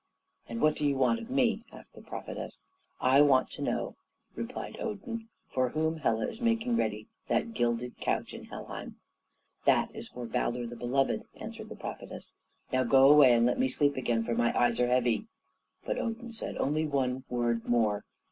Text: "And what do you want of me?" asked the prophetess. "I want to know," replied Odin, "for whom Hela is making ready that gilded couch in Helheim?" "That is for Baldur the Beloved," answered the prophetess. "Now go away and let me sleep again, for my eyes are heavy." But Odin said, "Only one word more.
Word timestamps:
"And 0.49 0.61
what 0.61 0.75
do 0.77 0.83
you 0.87 0.95
want 0.95 1.19
of 1.19 1.29
me?" 1.29 1.63
asked 1.71 1.93
the 1.93 2.01
prophetess. 2.01 2.59
"I 2.99 3.21
want 3.21 3.51
to 3.51 3.61
know," 3.61 3.97
replied 4.33 4.77
Odin, 4.79 5.29
"for 5.53 5.69
whom 5.69 5.97
Hela 5.97 6.25
is 6.25 6.41
making 6.41 6.75
ready 6.75 7.05
that 7.27 7.53
gilded 7.53 7.99
couch 7.99 8.33
in 8.33 8.45
Helheim?" 8.45 8.95
"That 9.65 9.95
is 9.95 10.07
for 10.07 10.25
Baldur 10.25 10.65
the 10.65 10.75
Beloved," 10.75 11.25
answered 11.39 11.69
the 11.69 11.75
prophetess. 11.75 12.33
"Now 12.73 12.83
go 12.83 13.11
away 13.11 13.31
and 13.33 13.45
let 13.45 13.59
me 13.59 13.67
sleep 13.67 13.95
again, 13.95 14.23
for 14.23 14.33
my 14.33 14.57
eyes 14.59 14.79
are 14.79 14.87
heavy." 14.87 15.27
But 15.85 15.99
Odin 15.99 16.31
said, 16.31 16.57
"Only 16.57 16.83
one 16.87 17.23
word 17.29 17.67
more. 17.67 18.03